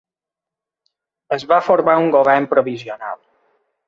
[1.37, 3.21] Es va formar un govern provisional.